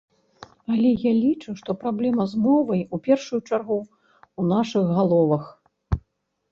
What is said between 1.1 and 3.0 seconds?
лічу, што праблема з мовай